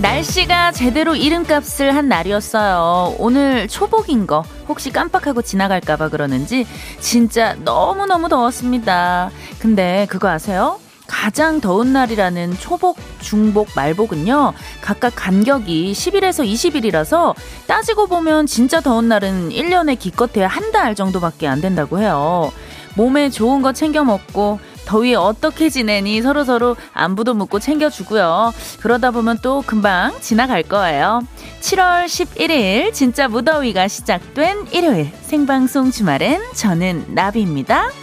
[0.00, 3.14] 날씨가 제대로 이름값을 한 날이었어요.
[3.18, 6.66] 오늘 초복인 거 혹시 깜빡하고 지나갈까봐 그러는지
[7.00, 9.30] 진짜 너무너무 더웠습니다.
[9.58, 10.78] 근데 그거 아세요?
[11.06, 17.34] 가장 더운 날이라는 초복, 중복, 말복은요, 각각 간격이 10일에서 20일이라서
[17.66, 22.50] 따지고 보면 진짜 더운 날은 1년에 기껏해야 한 달 정도밖에 안 된다고 해요.
[22.94, 28.52] 몸에 좋은 거 챙겨 먹고, 더위 어떻게 지내니 서로서로 안부도 묻고 챙겨주고요.
[28.80, 31.22] 그러다 보면 또 금방 지나갈 거예요.
[31.60, 38.01] 7월 11일 진짜 무더위가 시작된 일요일 생방송 주말엔 저는 나비입니다.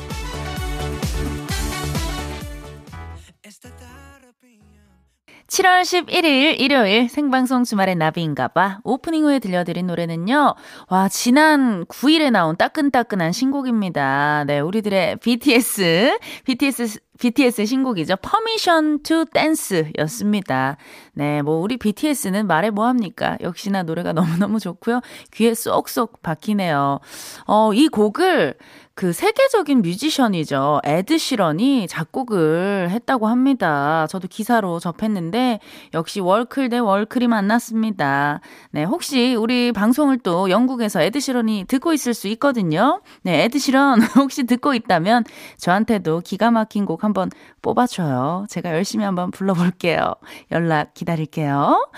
[5.49, 10.53] 7월 11일 일요일 생방송 주말의 나비인가봐 오프닝 후에 들려드린 노래는요.
[10.89, 14.43] 와 지난 9일에 나온 따끈따끈한 신곡입니다.
[14.45, 18.15] 네 우리들의 BTS BTS BTS의 신곡이죠.
[18.17, 20.77] Permission to Dance였습니다.
[21.13, 23.37] 네, 뭐 우리 BTS는 말해 뭐 합니까?
[23.41, 25.01] 역시나 노래가 너무너무 좋고요.
[25.33, 26.99] 귀에 쏙쏙 박히네요.
[27.45, 28.55] 어, 이 곡을
[28.99, 30.81] 그 세계적인 뮤지션이죠.
[30.83, 34.05] 에드 시런이 작곡을 했다고 합니다.
[34.09, 35.61] 저도 기사로 접했는데
[35.93, 38.41] 역시 월클 대 월클이 만났습니다.
[38.71, 43.01] 네, 혹시 우리 방송을 또 영국에서 에드 시런이 듣고 있을 수 있거든요.
[43.21, 45.23] 네, 에드 시런 혹시 듣고 있다면
[45.59, 48.45] 저한테도 기가 막힌 곡 한번 뽑아줘요.
[48.49, 50.13] 제가 열심히 한번 불러볼게요.
[50.51, 51.89] 연락 기다릴게요.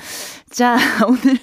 [0.49, 0.75] 자,
[1.07, 1.37] 오늘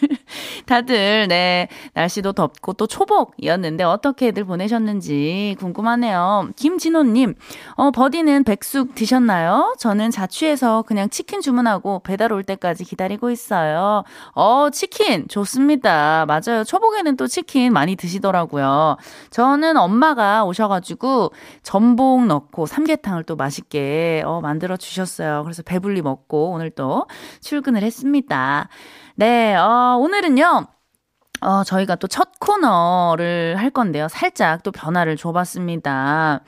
[0.67, 6.51] 다들 네, 날씨도 덥고 또 초복이었는데 어떻게들 보내셨는지 궁금하네요.
[6.57, 7.35] 김진호님,
[7.77, 9.75] 어, 버디는 백숙 드셨나요?
[9.79, 14.05] 저는 자취해서 그냥 치킨 주문하고 배달 올 때까지 기다리고 있어요.
[14.35, 16.27] 어, 치킨 좋습니다.
[16.27, 16.65] 맞아요.
[16.65, 18.97] 초복에는 또 치킨 많이 드시더라고요.
[19.31, 21.33] 저는 엄마가 오셔가지고
[21.63, 25.43] 전복 넣고 삼계탕을 또 맛있게 어, 만들어 주셨어요.
[25.45, 27.07] 그래서 배불리 먹고 오늘 또
[27.41, 28.69] 출근을 했습니다.
[29.17, 30.67] 네, 어, 오늘은요.
[31.41, 34.09] 어, 저희가 또 첫 코너를 할 건데요.
[34.09, 36.41] 살짝 또 변화를 줘봤습니다.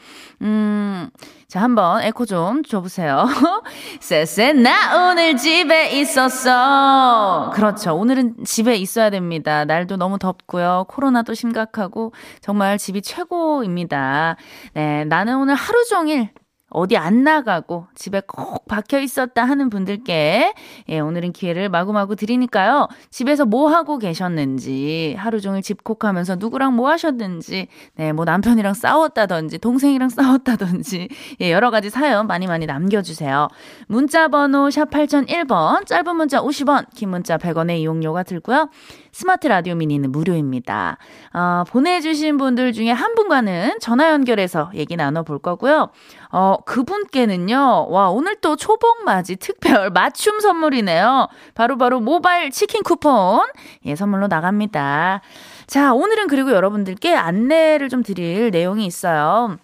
[0.43, 1.09] 음,
[1.47, 3.25] 자, 한번 에코 좀 줘보세요.
[4.01, 7.53] 쎄쎄, 나 오늘 집에 있었어.
[7.55, 7.95] 그렇죠.
[7.95, 9.65] 오늘은 집에 있어야 됩니다.
[9.65, 10.87] 날도 너무 덥고요.
[10.89, 14.35] 코로나도 심각하고, 정말 집이 최고입니다.
[14.75, 16.31] 네, 나는 오늘 하루 종일
[16.71, 20.55] 어디 안 나가고 집에 꼭 박혀 있었다 하는 분들께
[20.89, 22.89] 예, 오늘은 기회를 마구마구 드리니까요.
[23.11, 27.67] 집에서 뭐 하고 계셨는지, 하루 종일 집콕 하면서 누구랑 뭐 하셨는지,
[27.97, 31.09] 네, 뭐 남편이랑 싸웠다든지, 동생이랑 싸웠다든지,
[31.41, 33.49] 예, 여러 가지 사연 많이 많이 남겨주세요.
[33.89, 38.71] 문자 번호 샵 8001번, 짧은 문자 50원, 긴 문자 100원의 이용료가 들고요.
[39.13, 40.97] 스마트 라디오 미니는 무료입니다.
[41.35, 45.91] 어, 보내주신 분들 중에 한 분과는 전화 연결해서 얘기 나눠볼 거고요.
[46.33, 51.29] 어, 그분께는요, 와, 오늘 또 초복 맞이 특별 맞춤 선물이네요.
[51.55, 53.43] 바로바로 바로 모바일 치킨 쿠폰,
[53.85, 55.21] 예, 선물로 나갑니다.
[55.67, 59.57] 자, 오늘은 그리고 여러분들께 안내를 좀 드릴 내용이 있어요.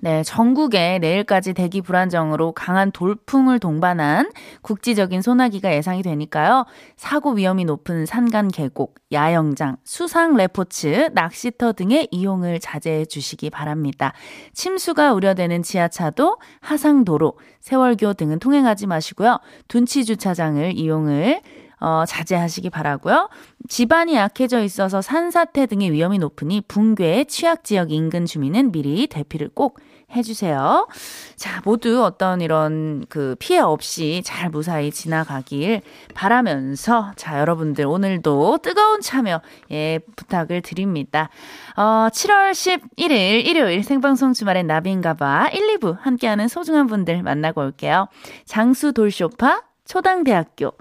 [0.00, 4.30] 네, 전국에 내일까지 대기 불안정으로 강한 돌풍을 동반한
[4.62, 6.66] 국지적인 소나기가 예상이 되니까요.
[6.96, 14.12] 사고 위험이 높은 산간 계곡, 야영장, 수상 레포츠, 낚시터 등의 이용을 자제해 주시기 바랍니다.
[14.52, 19.38] 침수가 우려되는 지하차도, 하상도로, 세월교 등은 통행하지 마시고요.
[19.66, 21.40] 둔치 주차장을 이용을
[21.80, 23.28] 어, 자제하시기 바라고요.
[23.68, 29.78] 집안이 약해져 있어서 산사태 등의 위험이 높으니 붕괴 취약 지역 인근 주민은 미리 대피를 꼭
[30.14, 30.88] 해주세요.
[31.36, 35.82] 자, 모두 어떤 이런 그 피해 없이 잘 무사히 지나가길
[36.14, 41.28] 바라면서 자, 여러분들 오늘도 뜨거운 참여 예, 부탁을 드립니다.
[41.76, 48.08] 어, 7월 11일 일요일 생방송 주말엔 나비인가봐 1, 2부 함께하는 소중한 분들 만나고 올게요.
[48.44, 50.72] 장수 돌쇼파 초당대학교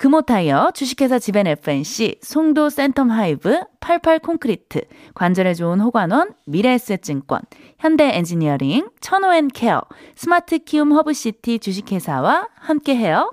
[0.00, 4.80] 금호타이어, 주식회사 지벤 FNC, 송도 센텀 하이브, 88 콘크리트,
[5.12, 7.42] 관절에 좋은 호관원, 미래에셋증권,
[7.78, 9.82] 현대 엔지니어링, 천호엔케어,
[10.16, 13.30] 스마트 키움 허브시티 주식회사와 함께해요.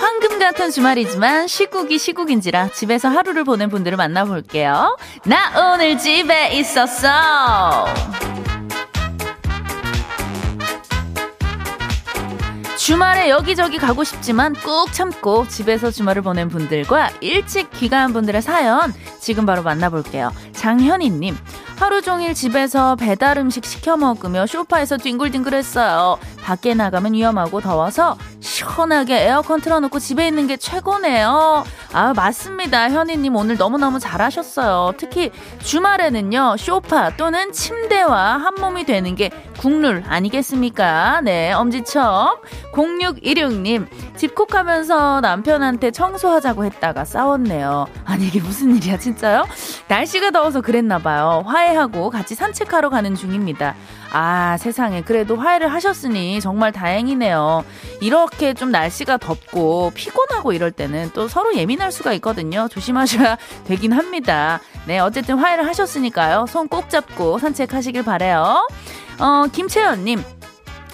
[0.00, 4.96] 황금 같은 주말이지만 시국이 시국인지라 집에서 하루를 보낸 분들을 만나볼게요.
[5.26, 7.84] 나 오늘 집에 있었어.
[12.88, 19.44] 주말에 여기저기 가고 싶지만 꾹 참고 집에서 주말을 보낸 분들과 일찍 귀가한 분들의 사연 지금
[19.44, 20.32] 바로 만나볼게요.
[20.58, 21.36] 장현희님,
[21.78, 26.18] 하루 종일 집에서 배달 음식 시켜 먹으며 쇼파에서 뒹굴뒹굴했어요.
[26.42, 31.64] 밖에 나가면 위험하고 더워서 시원하게 에어컨 틀어놓고 집에 있는 게 최고네요.
[31.92, 32.90] 아, 맞습니다.
[32.90, 34.94] 현희님 오늘 너무너무 잘하셨어요.
[34.96, 41.20] 특히 주말에는요, 쇼파 또는 침대와 한 몸이 되는 게 국룰 아니겠습니까?
[41.22, 42.42] 네, 엄지척.
[42.72, 47.86] 0616님, 집콕 하면서 남편한테 청소하자고 했다가 싸웠네요.
[48.04, 49.46] 아니, 이게 무슨 일이야, 진짜요?
[49.88, 51.42] 날씨가 더 워서 그랬나 봐요.
[51.46, 53.74] 화해하고 같이 산책하러 가는 중입니다.
[54.12, 55.02] 아, 세상에.
[55.02, 57.64] 그래도 화해를 하셨으니 정말 다행이네요.
[58.00, 62.66] 이렇게 좀 날씨가 덥고 피곤하고 이럴 때는 또 서로 예민할 수가 있거든요.
[62.70, 63.36] 조심하셔야
[63.68, 64.60] 되긴 합니다.
[64.86, 66.46] 네, 어쨌든 화해를 하셨으니까요.
[66.48, 68.66] 손 꼭 잡고 산책하시길 바래요.
[69.20, 70.22] 어, 김채연님.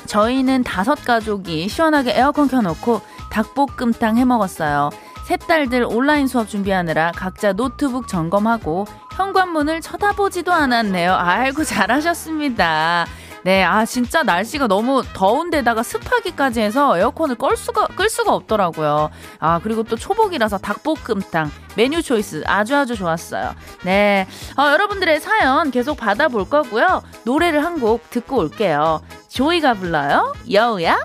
[0.07, 3.00] 저희는 다섯 가족이 시원하게 에어컨 켜놓고
[3.31, 4.91] 닭볶음탕 해 먹었어요.
[5.27, 11.14] 세 딸들 온라인 수업 준비하느라 각자 노트북 점검하고 현관문을 쳐다보지도 않았네요.
[11.14, 13.06] 아이고, 잘하셨습니다.
[13.44, 19.11] 네, 아, 진짜 날씨가 너무 더운데다가 습하기까지 해서 에어컨을 끌 수가, 끌 수가 없더라고요.
[19.38, 23.55] 아, 그리고 또 초복이라서 닭볶음탕, 메뉴 초이스 아주 아주 좋았어요.
[23.82, 24.26] 네.
[24.56, 27.02] 어, 여러분들의 사연 계속 받아볼 거고요.
[27.25, 29.02] 노래를 한 곡 듣고 올게요.
[29.28, 30.32] 조이가 불러요.
[30.50, 31.05] 여우야?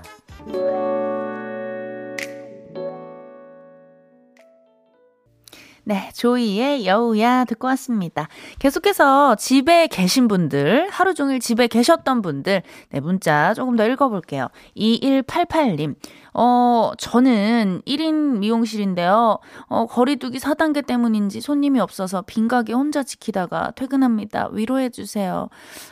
[5.84, 8.28] 네, 조이의 여우야 듣고 왔습니다.
[8.58, 14.48] 계속해서 집에 계신 분들, 하루 종일 집에 계셨던 분들, 네, 문자 조금 더 읽어볼게요.
[14.76, 15.94] 2188님,
[16.34, 19.38] 어, 저는 1인 미용실인데요.
[19.68, 24.48] 어, 거리두기 4단계 때문인지 손님이 없어서 빈 가게 혼자 지키다가 퇴근합니다.
[24.52, 25.48] 위로해주세요.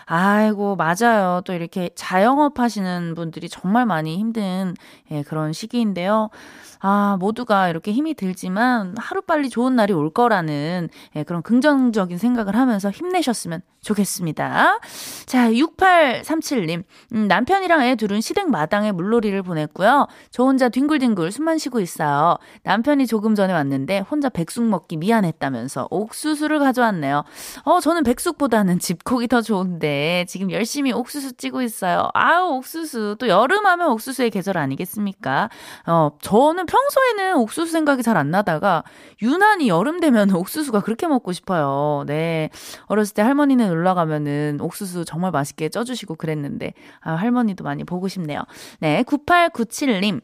[0.06, 1.40] 아이고, 맞아요.
[1.44, 4.74] 또 이렇게 자영업 하시는 분들이 정말 많이 힘든
[5.10, 6.30] 예, 그런 시기인데요.
[6.80, 12.90] 아, 모두가 이렇게 힘이 들지만 하루빨리 좋은 날이 올 거라는 예, 그런 긍정적인 생각을 하면서
[12.90, 14.80] 힘내셨으면 좋겠습니다.
[15.26, 16.82] 자, 6837님.
[17.14, 20.08] 음, 남편이랑 애 둘은 시댁 마당에 물놀이를 보냈고요.
[20.30, 22.36] 저 혼자 뒹굴뒹굴 숨만 쉬고 있어요.
[22.64, 27.24] 남편이 조금 전에 왔는데 혼자 백숙 먹기 미안했다면서 옥수수를 가져왔네요.
[27.64, 32.08] 어, 저는 백숙보다는 집콕이 더 좋은데 지금 열심히 옥수수 찌고 있어요.
[32.14, 33.16] 아우, 옥수수.
[33.18, 35.50] 또 여름 하면 옥수수의 계절 아니겠습니까?
[35.86, 38.82] 어, 저는 평소에는 옥수수 생각이 잘 안 나다가
[39.22, 42.04] 유난히 여름 되면 옥수수가 그렇게 먹고 싶어요.
[42.06, 42.50] 네.
[42.86, 48.42] 어렸을 때 할머니는 놀러 가면은 옥수수 정말 맛있게 쪄주시고 그랬는데, 아, 할머니도 많이 보고 싶네요.
[48.80, 49.02] 네.
[49.04, 50.20] 9897님.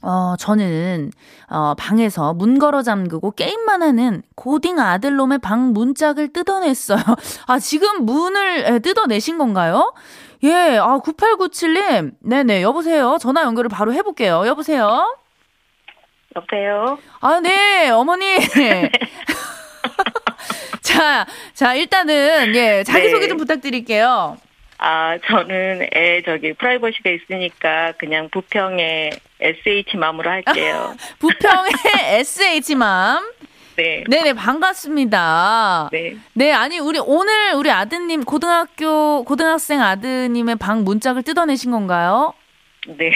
[0.00, 1.10] 어, 저는,
[1.50, 6.98] 어, 방에서 문 걸어 잠그고 게임만 하는 고딩 아들놈의 방 문짝을 뜯어냈어요.
[7.48, 9.92] 아, 지금 문을 뜯어내신 건가요?
[10.44, 12.12] 예, 아, 9897님.
[12.20, 13.18] 네네, 여보세요.
[13.20, 14.46] 전화 연결을 바로 해볼게요.
[14.46, 15.16] 여보세요?
[16.36, 16.98] 여보세요?
[17.20, 18.36] 아, 네, 어머니.
[20.82, 23.28] 자, 자, 일단은, 예, 자기소개 네.
[23.28, 24.36] 좀 부탁드릴게요.
[24.78, 29.10] 아, 저는 애 저기 프라이버시가 있으니까 그냥 부평의
[29.40, 30.94] SH맘으로 할게요.
[31.18, 31.72] 부평의
[32.20, 33.32] SH맘.
[33.76, 34.04] 네.
[34.08, 35.88] 네네, 반갑습니다.
[35.92, 36.16] 네.
[36.32, 42.34] 네, 아니, 우리, 오늘 우리 아드님, 고등학교, 고등학생 아드님의 방 문짝을 뜯어내신 건가요?
[42.88, 43.12] 네.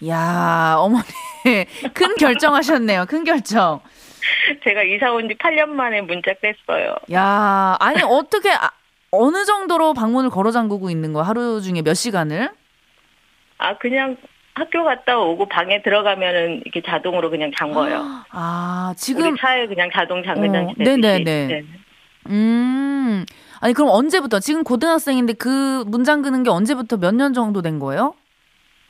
[0.00, 1.04] 이야, 어머니.
[1.94, 3.06] 큰 결정하셨네요.
[3.06, 3.80] 큰 결정.
[4.64, 6.94] 제가 이사 온 지 8년 만에 문짝 뺐어요.
[7.12, 8.70] 야, 아니, 어떻게, 아,
[9.12, 11.24] 어느 정도로 방문을 걸어 잠그고 있는 거야?
[11.24, 12.50] 하루 중에 몇 시간을?
[13.58, 14.16] 아, 그냥
[14.54, 18.04] 학교 갔다 오고 방에 들어가면은 이렇게 자동으로 그냥 잠궈요.
[18.30, 21.00] 아, 지금, 차에 그냥 자동 잠근 어, 장치 되듯이.
[21.00, 21.46] 네네네.
[21.46, 21.64] 네.
[22.28, 23.24] 음,
[23.60, 24.40] 아니, 그럼 언제부터?
[24.40, 28.14] 지금 고등학생인데 그문 잠그는 게 언제부터 몇 년 정도 된 거예요?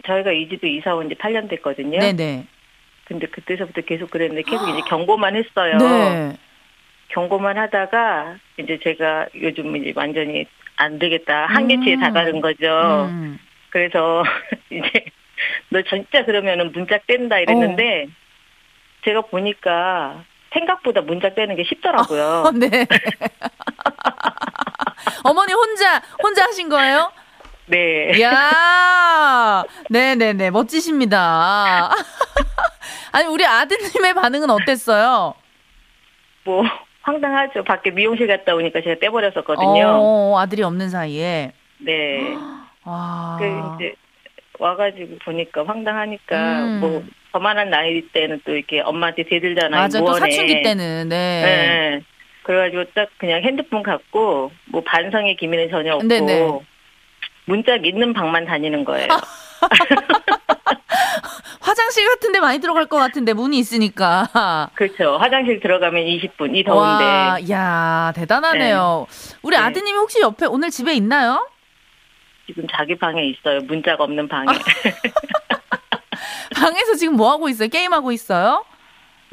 [0.06, 1.98] 저희가 이 집에 이사 온 지 8년 됐거든요.
[2.00, 2.46] 네네.
[3.04, 5.76] 근데 그때서부터 계속 그랬는데 계속 이제 경고만 했어요.
[5.78, 6.36] 네.
[7.08, 10.46] 경고만 하다가 이제 제가 요즘 이제 완전히
[10.76, 12.00] 안 되겠다 한계치에 음.
[12.00, 13.06] 다가른 거죠.
[13.10, 13.38] 음.
[13.70, 14.24] 그래서
[14.70, 15.04] 이제
[15.70, 18.12] 너 진짜 그러면은 문짝 뗀다 이랬는데 어.
[19.04, 22.24] 제가 보니까 생각보다 문짝 떼는 게 쉽더라고요.
[22.46, 22.68] 어, 네.
[25.22, 27.12] 어머니 혼자, 혼자 하신 거예요?
[27.66, 28.12] 네.
[28.16, 31.90] 이야, 네네네, 멋지십니다.
[33.12, 35.34] 아니, 우리 아드님의 반응은 어땠어요?
[36.44, 36.64] 뭐
[37.02, 37.64] 황당하죠.
[37.64, 39.96] 밖에 미용실 갔다 오니까 제가 떼버렸었거든요.
[39.98, 41.52] 어, 아들이 없는 사이에.
[41.78, 42.36] 네.
[42.84, 43.36] 와.
[43.38, 43.94] 그 이제
[44.58, 46.80] 와가지고 보니까 황당하니까 음.
[46.80, 49.82] 뭐 저만한 나이 때는 또 이렇게 엄마한테 대들잖아요.
[49.82, 50.14] 맞아, 또.
[50.14, 51.42] 사춘기 때는, 네.
[51.42, 52.00] 네.
[52.44, 56.60] 그래가지고 딱 그냥 핸드폰 갖고 뭐 반성의 기미는 전혀 없고 네네.
[57.46, 59.08] 문짝 있는 방만 다니는 거예요.
[61.60, 64.68] 화장실 같은 데 많이 들어갈 것 같은데, 문이 있으니까.
[64.74, 65.16] 그렇죠.
[65.16, 69.06] 화장실 들어가면 20분 이 더운데 와, 야 대단하네요.
[69.42, 69.62] 우리 네.
[69.62, 71.48] 아드님이 혹시 옆에 오늘 집에 있나요?
[72.46, 73.60] 지금 자기 방에 있어요.
[73.62, 74.46] 문짝 없는 방에.
[76.54, 77.68] 방에서 지금 뭐 하고 있어요?
[77.68, 78.64] 게임 하고 있어요?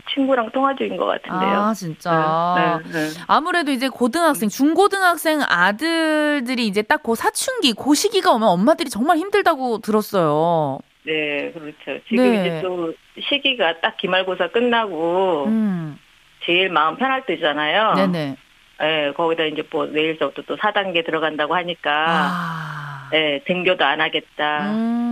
[0.10, 1.60] 친구랑 통화 중인 것 같은데요.
[1.60, 2.81] 아, 진짜.
[2.83, 3.22] 네, 네, 네.
[3.27, 10.79] 아무래도 이제 고등학생, 중고등학생 아들들이 이제 딱그 사춘기, 그 시기가 오면 엄마들이 정말 힘들다고 들었어요.
[11.05, 12.03] 네, 그렇죠.
[12.07, 12.41] 지금 네.
[12.41, 16.00] 이제 또 시기가 딱 기말고사 끝나고 음.
[16.45, 17.93] 제일 마음 편할 때잖아요.
[17.95, 18.38] 네네.
[18.79, 23.10] 네, 거기다 이제 뭐 내일서부터 또 4단계 들어간다고 하니까 아.
[23.12, 24.72] 네, 등교도 안 하겠다.
[24.72, 25.02] 음.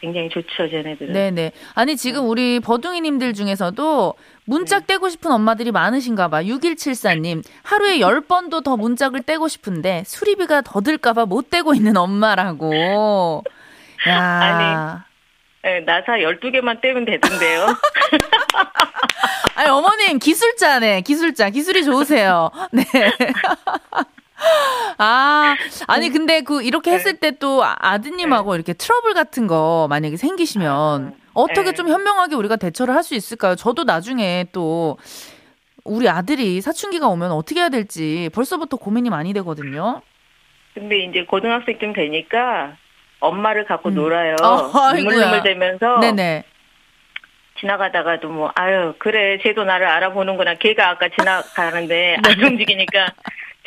[0.00, 1.12] 굉장히 좋죠, 쟤네들은.
[1.12, 1.52] 네네.
[1.74, 2.28] 아니, 지금 네.
[2.28, 4.14] 우리 버둥이님들 중에서도
[4.44, 4.94] 문짝 네.
[4.94, 6.42] 떼고 싶은 엄마들이 많으신가 봐.
[6.42, 7.42] 6174님.
[7.64, 13.42] 하루에 10번도 더 문짝을 떼고 싶은데 수리비가 더 들까 봐 못 떼고 있는 엄마라고.
[14.08, 14.22] 야.
[14.40, 14.98] 아니.
[15.62, 17.66] 네, 나사 12개만 떼면 되던데요.
[19.56, 21.50] 아니, 어머님, 기술자네, 기술자.
[21.50, 22.50] 기술이 좋으세요.
[22.72, 22.84] 네.
[24.98, 28.56] 아, 아니, 근데 그, 이렇게 했을 때 또 아드님하고 네.
[28.56, 31.72] 이렇게 트러블 같은 거 만약에 생기시면 어떻게 네.
[31.72, 33.54] 좀 현명하게 우리가 대처를 할 수 있을까요?
[33.54, 34.98] 저도 나중에 또
[35.84, 40.02] 우리 아들이 사춘기가 오면 어떻게 해야 될지 벌써부터 고민이 많이 되거든요.
[40.74, 42.76] 근데 이제 고등학생쯤 되니까
[43.20, 43.94] 엄마를 갖고 음.
[43.94, 44.36] 놀아요.
[44.42, 45.98] 어, 눈물눈물 대면서.
[46.00, 46.44] 네네.
[47.60, 52.30] 지나가다가도 뭐 아유 그래 쟤도 나를 알아보는구나 걔가 아까 지나가는데 네.
[52.30, 53.08] 안 움직이니까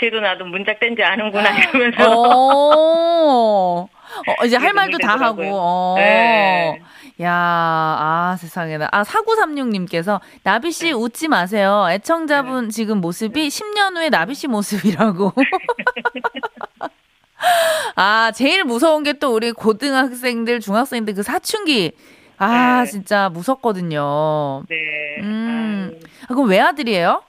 [0.02, 5.96] 쟤도 나도 문짝 뗀지 아는구나 이러면서 어, 어 이제 할 말도 다 하고 어.
[5.98, 6.82] 네.
[7.22, 8.90] 야, 아, 세상에나.
[8.92, 10.92] 아, 4936님께서, 나비씨 네.
[10.92, 11.86] 웃지 마세요.
[11.92, 12.72] 애청자분 네.
[12.72, 15.32] 지금 모습이 10년 후에 나비씨 모습이라고.
[17.96, 21.92] 아, 제일 무서운 게 또 우리 고등학생들, 중학생들 그 사춘기.
[22.40, 22.90] 아, 네.
[22.90, 24.64] 진짜 무섭거든요.
[24.68, 24.76] 네.
[25.20, 26.00] 음.
[26.24, 27.22] 아, 그럼 외아들이에요?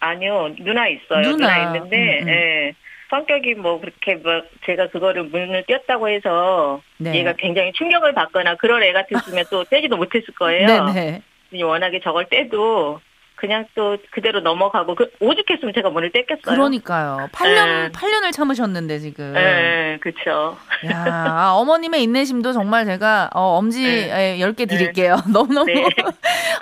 [0.00, 1.22] 아니요, 누나 있어요.
[1.22, 2.28] 누나, 누나 있는데, 음, 음.
[2.28, 2.74] 예.
[3.08, 7.14] 성격이 뭐 그렇게 뭐 제가 그거를 문을 띄었다고 해서 네.
[7.14, 10.66] 얘가 굉장히 충격을 받거나 그런 애 같았으면 또 떼지도 못했을 거예요.
[10.66, 11.22] 네네.
[11.62, 13.00] 워낙에 저걸 떼도
[13.36, 16.42] 그냥 또 그대로 넘어가고 그 오죽했으면 제가 문을 뗐겠어요.
[16.42, 17.28] 그러니까요.
[17.32, 17.88] 8년 네.
[17.90, 19.34] 8년을 참으셨는데 지금.
[19.34, 20.56] 네, 그렇죠.
[20.86, 24.38] 야, 아, 어머님의 인내심도 정말 제가 어, 엄지 네.
[24.40, 25.16] 10개 드릴게요.
[25.16, 25.22] 네.
[25.32, 25.84] 너무너무 네.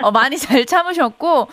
[0.01, 1.47] 어, 많이 잘 참으셨고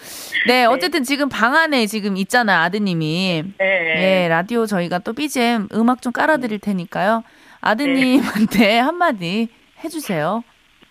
[0.49, 3.45] 네, 네, 어쨌든 지금 방 안에 지금 있잖아, 아드님이.
[3.59, 4.25] 네.
[4.25, 7.23] 예, 라디오 저희가 또 BGM 음악 좀 깔아 드릴 테니까요.
[7.61, 9.49] 아드님한테 한마디
[9.85, 10.43] 해 주세요.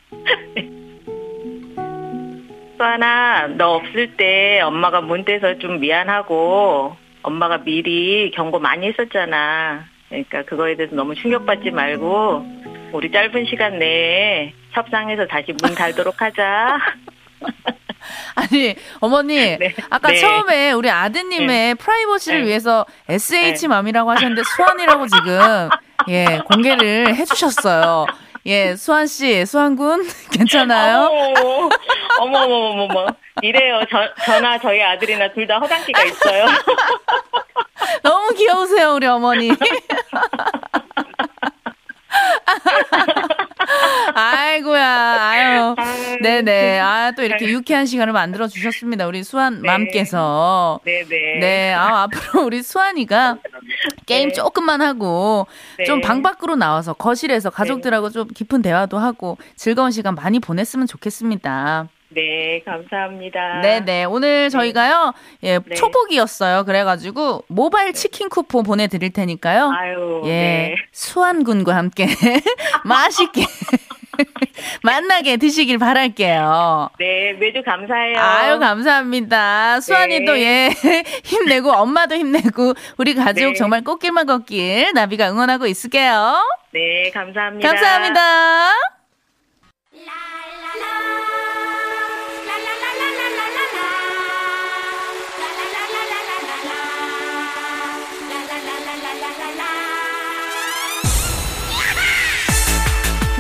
[2.82, 9.86] 수아나, 너 없을 때 엄마가 문 떼서 좀 미안하고 엄마가 미리 경고 많이 했었잖아.
[10.10, 12.44] 그러니까 그거에 대해서 너무 충격받지 말고
[12.92, 16.80] 우리 짧은 시간 내에 협상해서 다시 문 달도록 하자.
[18.34, 19.76] 아니 어머니 네.
[19.92, 20.16] 아까 네.
[20.16, 21.74] 처음에 우리 아드님의 네.
[21.76, 22.48] 프라이버시를 네.
[22.48, 25.70] 위해서 SH 맘이라고 하셨는데 수환이라고 지금
[26.10, 28.08] 예 공개를 해주셨어요.
[28.48, 31.10] 예, 수환 씨, 수환 군 괜찮아요?
[31.12, 31.70] 어머,
[32.20, 33.06] 어머, 어머, 어머,
[33.42, 33.82] 이래요.
[33.90, 36.46] 저, 저나 저희 아들이나 둘 다 허당기가 있어요.
[38.04, 39.52] 너무 귀여우세요, 우리 어머니.
[44.14, 44.86] 아이고야,
[45.22, 45.76] 아유.
[46.22, 46.80] 네네.
[46.80, 49.08] 아, 또 이렇게 유쾌한 시간을 만들어 주셨습니다.
[49.08, 49.68] 우리 수환 네.
[49.68, 50.80] 맘께서.
[50.84, 51.40] 네네.
[51.40, 51.74] 네.
[51.74, 53.38] 아, 앞으로 우리 수환이가
[54.12, 54.34] 게임 네.
[54.34, 55.86] 조금만 하고 네.
[55.86, 61.88] 좀방 밖으로 나와서 거실에서 가족들하고 좀 깊은 대화도 하고 즐거운 시간 많이 보냈으면 좋겠습니다.
[62.14, 63.62] 네, 감사합니다.
[63.62, 64.04] 네 네.
[64.04, 64.50] 오늘 네.
[64.50, 65.14] 저희가요,
[65.44, 65.76] 예, 네.
[65.76, 66.66] 초복이었어요.
[66.66, 67.94] 그래가지고, 모바일 네.
[67.94, 69.72] 치킨 쿠폰 보내드릴 테니까요.
[69.72, 70.76] 아유, 예, 네.
[70.92, 72.08] 수환군과 함께
[72.84, 73.46] 맛있게
[74.84, 76.90] 만나게 드시길 바랄게요.
[77.00, 78.18] 네, 매주 감사해요.
[78.20, 79.82] 아유, 감사합니다.
[79.82, 80.42] 수환이도 네.
[80.42, 83.54] 예, 힘내고, 엄마도 힘내고, 우리 가족 네.
[83.54, 86.44] 정말 꽃길만 걷길 나비가 응원하고 있을게요.
[86.72, 87.68] 네, 감사합니다.
[87.68, 88.22] 감사합니다.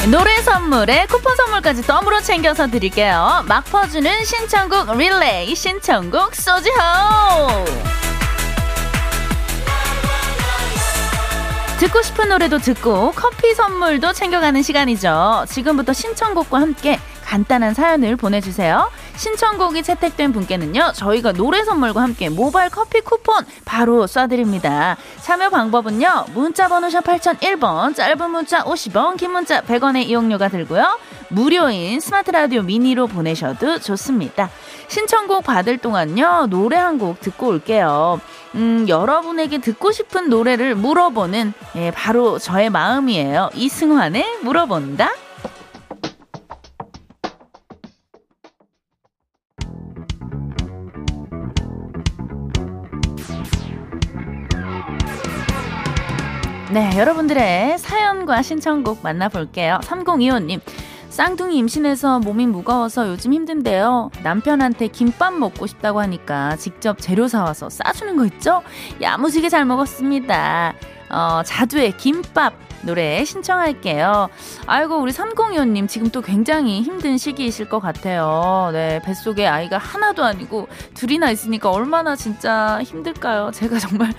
[0.10, 3.44] 노래 선물에 쿠폰 선물까지 더불어 챙겨서 드릴게요.
[3.48, 6.74] 막 퍼주는 신청곡 릴레이 신청곡 소지호
[11.80, 15.46] 듣고 싶은 노래도 듣고 커피 선물도 챙겨가는 시간이죠.
[15.48, 18.90] 지금부터 신청곡과 함께 간단한 사연을 보내주세요.
[19.16, 24.96] 신청곡이 채택된 분께는요, 저희가 노래 선물과 함께 모바일 커피 쿠폰 바로 쏴드립니다.
[25.22, 31.00] 참여 방법은요, 문자번호 샵 8001번, 짧은 문자 50원, 긴 문자 100원의 이용료가 들고요,
[31.30, 34.50] 무료인 스마트 라디오 미니로 보내셔도 좋습니다.
[34.88, 38.20] 신청곡 받을 동안요, 노래 한 곡 듣고 올게요.
[38.56, 43.50] 음, 여러분에게 듣고 싶은 노래를 물어보는, 예, 바로 저의 마음이에요.
[43.56, 45.10] 이승환의 물어본다?
[56.72, 59.80] 네, 여러분들의 사연과 신청곡 만나볼게요.
[59.84, 60.62] 3025님.
[61.10, 64.10] 쌍둥이 임신해서 몸이 무거워서 요즘 힘든데요.
[64.24, 68.64] 남편한테 김밥 먹고 싶다고 하니까 직접 재료 사와서 싸주는 거 있죠?
[69.02, 70.74] 야무지게 잘 먹었습니다.
[71.10, 74.30] 어, 자두의 김밥 노래 신청할게요.
[74.66, 78.70] 아이고, 우리 3025님 지금 또 굉장히 힘든 시기이실 것 같아요.
[78.72, 83.52] 네, 뱃속에 아이가 하나도 아니고 둘이나 있으니까 얼마나 진짜 힘들까요?
[83.54, 84.14] 제가 정말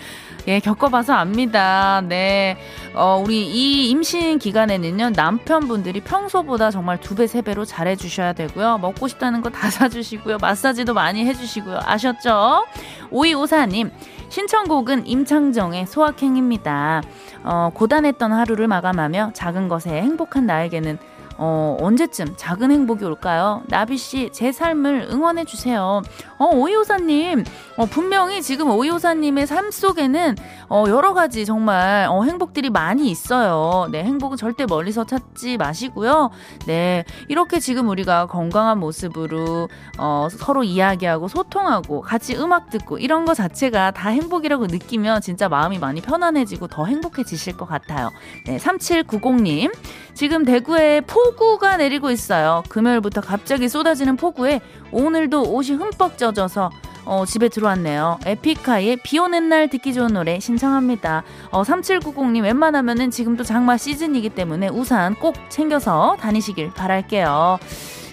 [0.48, 2.00] 예, 겪어봐서 압니다.
[2.00, 2.56] 네.
[2.94, 8.78] 어, 우리 이 임신 기간에는요, 남편분들이 평소보다 정말 두 배, 세 배로 잘해주셔야 되고요.
[8.78, 10.38] 먹고 싶다는 거 다 사주시고요.
[10.40, 11.78] 마사지도 많이 해주시고요.
[11.84, 12.64] 아셨죠?
[13.10, 13.90] 오이오사님,
[14.30, 17.02] 신청곡은 임창정의 소확행입니다.
[17.44, 20.98] 어, 고단했던 하루를 마감하며 작은 것에 행복한 나에게는
[21.38, 23.62] 어, 언제쯤 작은 행복이 올까요?
[23.68, 26.02] 나비씨, 제 삶을 응원해주세요.
[26.38, 27.44] 어, 오이호사님,
[27.76, 30.36] 어, 분명히 지금 오이호사님의 삶 속에는,
[30.68, 33.88] 어, 여러 가지 정말, 어, 행복들이 많이 있어요.
[33.90, 36.30] 네, 행복은 절대 멀리서 찾지 마시고요.
[36.66, 43.34] 네, 이렇게 지금 우리가 건강한 모습으로, 어, 서로 이야기하고 소통하고 같이 음악 듣고 이런 거
[43.34, 48.10] 자체가 다 행복이라고 느끼면 진짜 마음이 많이 편안해지고 더 행복해지실 것 같아요.
[48.46, 49.72] 네, 3790님,
[50.14, 52.62] 지금 대구에 폭우가 내리고 있어요.
[52.68, 54.60] 금요일부터 갑자기 쏟아지는 폭우에
[54.90, 56.70] 오늘도 옷이 흠뻑 젖어서
[57.04, 58.18] 어, 집에 들어왔네요.
[58.26, 61.24] 에픽하이의 비 오는 날 듣기 좋은 노래 신청합니다.
[61.50, 67.58] 어, 3790님 웬만하면은 지금도 장마 시즌이기 때문에 우산 꼭 챙겨서 다니시길 바랄게요.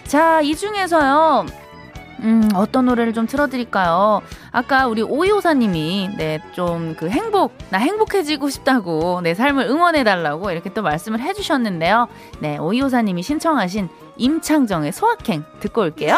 [0.08, 1.46] 자, 이 중에서요.
[2.22, 4.22] 음, 어떤 노래를 좀 틀어드릴까요?
[4.52, 10.82] 아까 우리 오이호사님이, 네, 좀 그 행복, 나 행복해지고 싶다고, 내 삶을 응원해달라고 이렇게 또
[10.82, 12.08] 말씀을 해주셨는데요.
[12.40, 16.18] 네, 오이호사님이 신청하신 임창정의 소확행 듣고 올게요.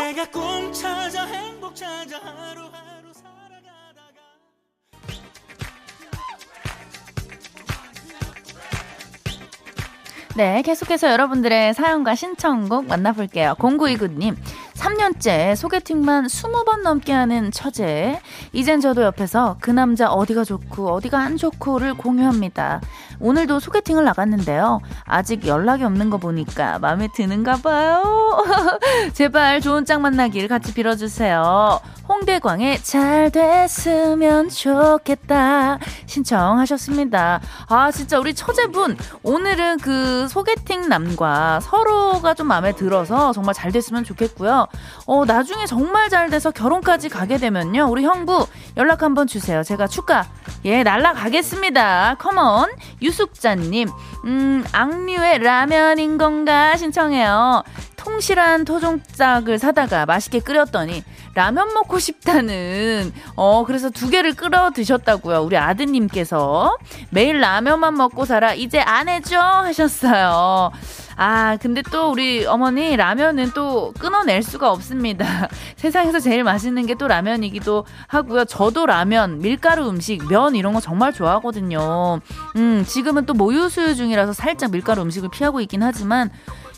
[10.37, 13.55] 네, 계속해서 여러분들의 사연과 신청곡 만나볼게요.
[13.59, 14.35] 0929님,
[14.81, 18.19] 3년째 소개팅만 20번 넘게 하는 처제.
[18.51, 22.81] 이젠 저도 옆에서 그 남자 어디가 좋고 어디가 안 좋고를 공유합니다.
[23.19, 24.81] 오늘도 소개팅을 나갔는데요.
[25.05, 28.43] 아직 연락이 없는 거 보니까 마음에 드는가 봐요.
[29.13, 31.79] 제발 좋은 짝 만나길 같이 빌어주세요.
[32.09, 37.39] 홍대광의 잘 됐으면 좋겠다 신청하셨습니다.
[37.67, 44.03] 아 진짜 우리 처제분 오늘은 그 소개팅 남과 서로가 좀 마음에 들어서 정말 잘 됐으면
[44.03, 44.67] 좋겠고요.
[45.05, 49.63] 어 나중에 정말 잘 돼서 결혼까지 가게 되면요 우리 형부 연락 한번 주세요.
[49.63, 50.25] 제가 축가
[50.65, 52.15] 예 날라가겠습니다.
[52.19, 52.69] 컴온
[53.01, 53.89] 유숙자님
[54.25, 57.63] 음 악뮤의 라면인 건가 신청해요.
[57.97, 61.03] 통실한 토종닭을 사다가 맛있게 끓였더니
[61.34, 65.41] 라면 먹고 싶다는 어 그래서 두 개를 끓여 드셨다고요.
[65.41, 66.77] 우리 아드님께서
[67.10, 70.71] 매일 라면만 먹고 살아 이제 안 해줘 하셨어요.
[71.23, 75.23] 아, 근데 또 우리 어머니 라면은 또 끊어낼 수가 없습니다.
[75.77, 78.45] 세상에서 제일 맛있는 게 또 라면이기도 하고요.
[78.45, 82.19] 저도 라면, 밀가루 음식, 면 이런 거 정말 좋아하거든요.
[82.55, 86.31] 음, 지금은 또 모유 수유 중이라서 살짝 밀가루 음식을 피하고 있긴 하지만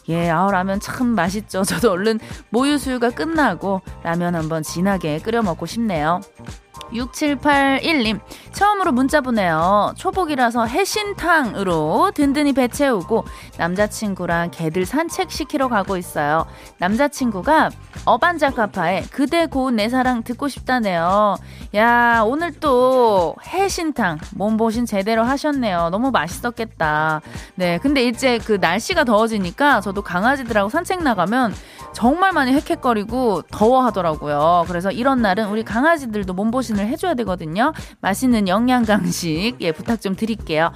[0.10, 1.64] 예, 아우 라면 참 맛있죠.
[1.64, 6.20] 저도 얼른 모유 수유가 끝나고 라면 한번 진하게 끓여 먹고 싶네요.
[6.94, 8.20] 6781님,
[8.52, 9.94] 처음으로 문자 보내요.
[9.98, 13.26] 초복이라서 해신탕으로 든든히 배 채우고
[13.58, 16.46] 남자친구랑 개들 산책시키러 가고 있어요.
[16.80, 17.72] 남자친구가
[18.06, 21.36] 어반자카파에 그대 고운 내 사랑 듣고 싶다네요.
[21.76, 25.90] 야, 오늘 또 해신탕 몸보신 제대로 하셨네요.
[25.90, 27.22] 너무 맛있었겠다.
[27.56, 31.54] 네, 근데 이제 그 날씨가 더워지니까 저도 강아지들하고 산책 나가면
[31.94, 34.66] 정말 많이 헥헥거리고 더워하더라고요.
[34.68, 37.74] 그래서 이런 날은 우리 강아지들도 몸보신 을 해줘야 되거든요.
[38.02, 40.72] 맛있는 영양 강식 예 부탁 좀 드릴게요.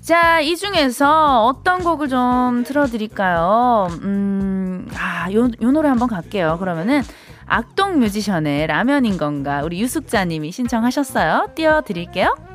[0.00, 3.88] 자, 이 중에서 어떤 곡을 좀 틀어드릴까요?
[4.02, 6.56] 음, 아, 요, 요 노래 한번 갈게요.
[6.58, 7.02] 그러면은
[7.46, 11.50] 악동 뮤지션의 라면인 건가 우리 유숙자님이 신청하셨어요.
[11.54, 12.51] 띄워드릴게요.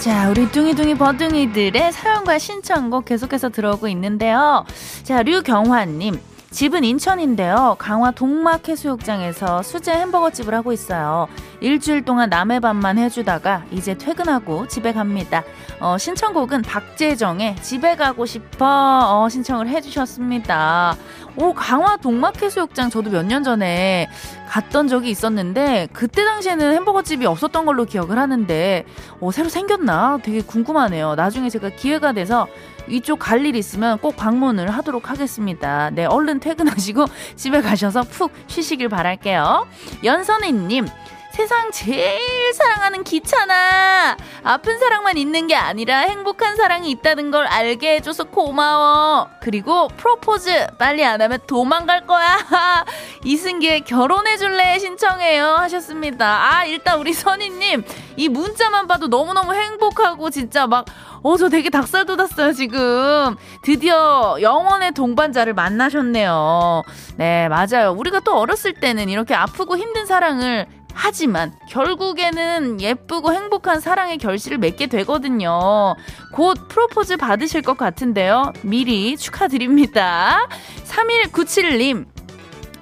[0.00, 4.64] 자, 우리 둥이둥이 버둥이들의 사연과 신청곡 계속해서 들어오고 있는데요.
[5.02, 6.18] 자, 류경환님.
[6.50, 7.76] 집은 인천인데요.
[7.78, 11.28] 강화 동막 해수욕장에서 수제 햄버거집을 하고 있어요.
[11.60, 15.44] 일주일 동안 남의 밥만 해주다가 이제 퇴근하고 집에 갑니다.
[15.78, 20.96] 어, 신청곡은 박재정의 집에 가고 싶어 어, 신청을 해주셨습니다.
[21.36, 24.08] 오, 강화 동막해수욕장 저도 몇 년 전에
[24.48, 28.84] 갔던 적이 있었는데 그때 당시에는 햄버거 집이 없었던 걸로 기억을 하는데
[29.20, 30.18] 오, 새로 생겼나?
[30.22, 31.14] 되게 궁금하네요.
[31.14, 32.48] 나중에 제가 기회가 돼서
[32.88, 35.90] 이쪽 갈 일 있으면 꼭 방문을 하도록 하겠습니다.
[35.90, 37.04] 네, 얼른 퇴근하시고
[37.36, 39.66] 집에 가셔서 푹 쉬시길 바랄게요.
[40.04, 40.86] 연선희님,
[41.32, 48.24] 세상 제일 사랑하는 기차나 아픈 사랑만 있는 게 아니라 행복한 사랑이 있다는 걸 알게 해줘서
[48.24, 49.28] 고마워.
[49.40, 52.36] 그리고 프로포즈 빨리 안 하면 도망갈 거야.
[53.24, 56.26] 이승기의 결혼해줄래 신청해요 하셨습니다.
[56.26, 57.84] 아 일단 우리 선희님
[58.16, 60.86] 이 문자만 봐도 너무너무 행복하고 진짜 막
[61.22, 63.36] 어, 저 되게 닭살 돋았어요, 지금.
[63.62, 66.82] 드디어 영원의 동반자를 만나셨네요.
[67.16, 67.92] 네, 맞아요.
[67.92, 74.86] 우리가 또 어렸을 때는 이렇게 아프고 힘든 사랑을 하지만 결국에는 예쁘고 행복한 사랑의 결실을 맺게
[74.86, 75.94] 되거든요.
[76.32, 78.52] 곧 프로포즈 받으실 것 같은데요.
[78.62, 80.48] 미리 축하드립니다.
[80.84, 82.06] 3197님,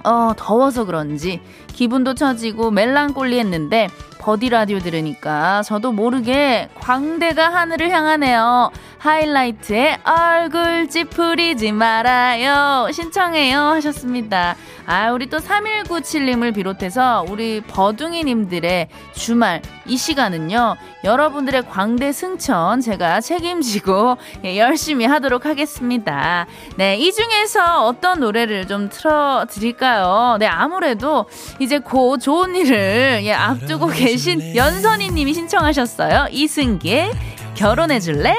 [0.03, 1.41] 어, 더워서 그런지
[1.73, 3.89] 기분도 처지고 멜랑꼴리 했는데
[4.29, 8.69] 버디 라디오 들으니까 저도 모르게 광대가 하늘을 향하네요.
[8.99, 12.91] 하이라이트의 얼굴 찌푸리지 말아요.
[12.91, 13.59] 신청해요.
[13.59, 14.55] 하셨습니다.
[14.85, 24.17] 아, 우리 또 3197님을 비롯해서 우리 버둥이님들의 주말 이 시간은요, 여러분들의 광대 승천 제가 책임지고
[24.45, 26.47] 예, 열심히 하도록 하겠습니다.
[26.75, 30.37] 네, 이 중에서 어떤 노래를 좀 틀어드릴까요?
[30.39, 31.27] 네, 아무래도
[31.59, 36.27] 이제 곧 좋은 일을 예, 앞두고 계신 연선이 님이 신청하셨어요.
[36.31, 37.11] 이승기의
[37.55, 38.35] 결혼해줄래?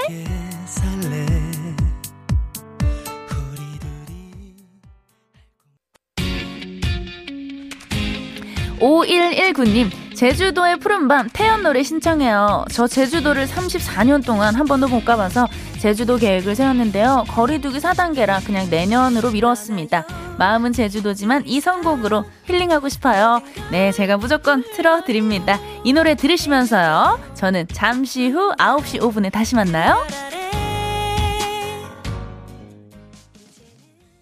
[8.81, 12.67] 5119님, 제주도의 푸른밤 태연 노래 신청해요.
[12.71, 17.25] 저 제주도를 34년 동안 한 번도 못 가봐서 제주도 계획을 세웠는데요.
[17.27, 20.05] 거리두기 4단계라 그냥 내년으로 미뤘습니다.
[20.37, 23.41] 마음은 제주도지만 이 선곡으로 힐링하고 싶어요.
[23.71, 25.59] 네, 제가 무조건 틀어드립니다.
[25.85, 27.19] 이 노래 들으시면서요.
[27.33, 30.05] 저는 잠시 후 9시 5분에 다시 만나요.